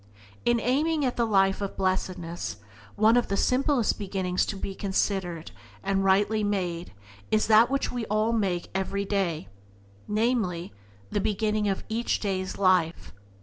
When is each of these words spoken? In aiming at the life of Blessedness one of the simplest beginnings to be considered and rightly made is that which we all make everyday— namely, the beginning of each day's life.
In 0.45 0.59
aiming 0.59 1.05
at 1.05 1.15
the 1.15 1.27
life 1.27 1.61
of 1.61 1.77
Blessedness 1.77 2.57
one 2.95 3.15
of 3.15 3.27
the 3.27 3.37
simplest 3.37 3.99
beginnings 3.99 4.47
to 4.47 4.55
be 4.55 4.73
considered 4.73 5.51
and 5.83 6.03
rightly 6.03 6.43
made 6.43 6.91
is 7.29 7.45
that 7.45 7.69
which 7.69 7.91
we 7.91 8.07
all 8.07 8.33
make 8.33 8.71
everyday— 8.73 9.47
namely, 10.07 10.73
the 11.11 11.21
beginning 11.21 11.67
of 11.69 11.83
each 11.87 12.19
day's 12.19 12.57
life. 12.57 13.13